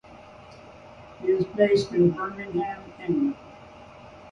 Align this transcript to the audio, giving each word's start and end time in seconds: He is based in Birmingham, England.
He 1.19 1.27
is 1.27 1.45
based 1.45 1.91
in 1.91 2.09
Birmingham, 2.09 2.91
England. 3.07 3.35